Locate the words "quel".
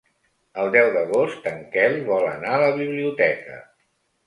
1.77-1.99